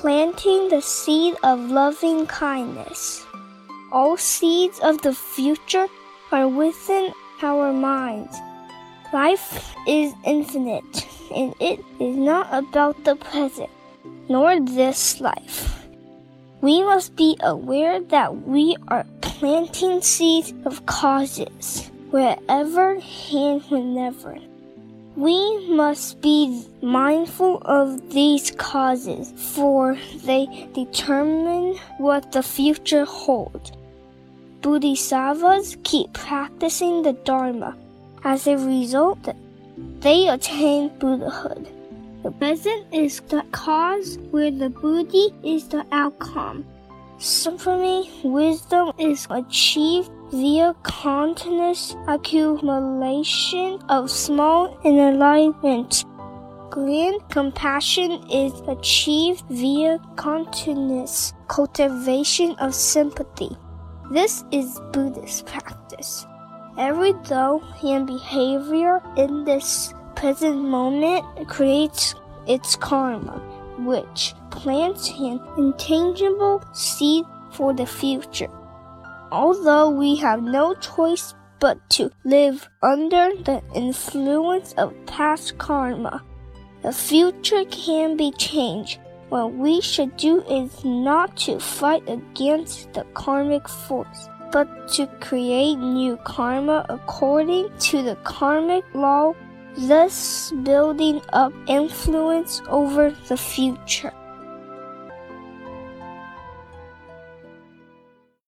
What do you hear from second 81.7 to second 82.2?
to